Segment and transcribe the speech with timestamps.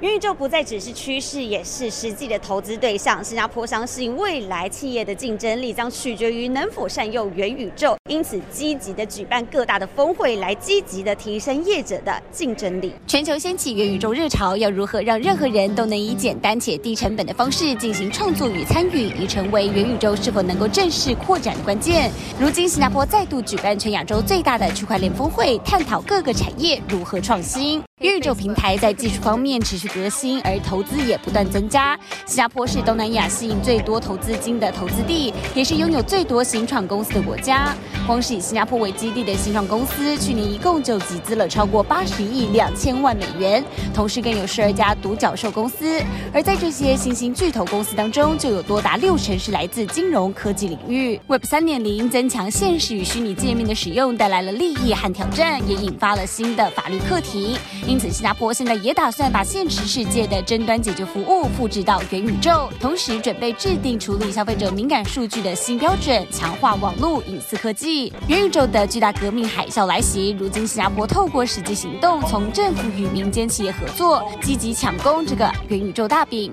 [0.00, 3.22] 元宇宙不再只是趋势，也是实际的投资对象。
[3.24, 12.92] 新加坡相信未来企业的竞争力将取决于能否善用元宇宙，因此积极的举办各大的峰会，来积极的提升业者的竞争力。
[13.08, 22.08] 全球掀起元宇宙热潮，要如何让任何人都能以简单且低成本的方式进行创作与参与，已成为元宇宙是否能够正式扩展的关键。
[22.38, 27.82] 如今，新加坡再度举办全亚洲最大的区块链峰会，探讨各个产业如何创新。
[28.00, 31.98] 宇宙平台在技术方面持续革新，而投资也不断增加。
[32.26, 37.74] 新加坡是东南亚吸引最多投资金的投资地，也是拥有最多新创公司的国家。
[38.06, 46.00] 光是以新加坡为基地的新创公司，去年一共就集资了超过八十亿两千万美元，同时更有十二家独角兽公司。
[46.32, 51.20] 而在这些新兴巨头公司当中，就有多达六成是来自金融科技领域。
[51.26, 57.58] Web 三点零增强现实与虚拟界面的使用，带来了利益和挑战，也引发了新的法律课题。
[57.88, 68.12] 因此，新加坡现在也打算把现实世界的争端解决服务复制到元宇宙，同时准备制定处理消费者敏感数据的新标准，强化网络隐私科技。
[68.26, 76.52] 元宇宙的巨大革命海啸来袭，如今新加坡透过实际行动，从政府与民间企业合作，积极抢攻这个元宇宙大饼，